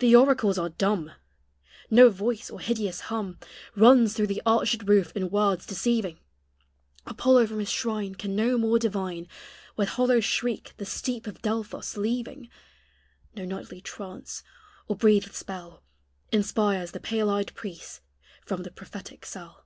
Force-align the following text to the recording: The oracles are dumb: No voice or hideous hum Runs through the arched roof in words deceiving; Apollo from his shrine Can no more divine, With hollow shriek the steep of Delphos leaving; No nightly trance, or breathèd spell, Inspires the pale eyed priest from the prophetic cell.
The 0.00 0.14
oracles 0.14 0.58
are 0.58 0.68
dumb: 0.68 1.10
No 1.90 2.10
voice 2.10 2.50
or 2.50 2.60
hideous 2.60 3.08
hum 3.08 3.38
Runs 3.74 4.12
through 4.12 4.26
the 4.26 4.42
arched 4.44 4.82
roof 4.82 5.10
in 5.16 5.30
words 5.30 5.64
deceiving; 5.64 6.18
Apollo 7.06 7.46
from 7.46 7.58
his 7.60 7.70
shrine 7.70 8.14
Can 8.14 8.36
no 8.36 8.58
more 8.58 8.78
divine, 8.78 9.26
With 9.74 9.88
hollow 9.88 10.20
shriek 10.20 10.74
the 10.76 10.84
steep 10.84 11.26
of 11.26 11.40
Delphos 11.40 11.96
leaving; 11.96 12.50
No 13.34 13.46
nightly 13.46 13.80
trance, 13.80 14.42
or 14.86 14.98
breathèd 14.98 15.32
spell, 15.32 15.82
Inspires 16.30 16.90
the 16.90 17.00
pale 17.00 17.30
eyed 17.30 17.54
priest 17.54 18.02
from 18.44 18.64
the 18.64 18.70
prophetic 18.70 19.24
cell. 19.24 19.64